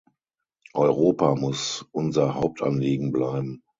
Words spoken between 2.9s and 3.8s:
bleiben.